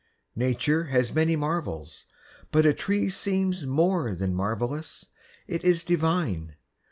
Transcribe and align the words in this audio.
Nature 0.35 0.85
has 0.85 1.13
many 1.13 1.35
marvels; 1.35 2.07
but 2.49 2.65
a 2.65 2.73
tree 2.73 3.07
Seems 3.07 3.67
more 3.67 4.15
than 4.15 4.33
marvellous. 4.33 5.05
It 5.47 5.63
is 5.63 5.83
divine. 5.83 6.55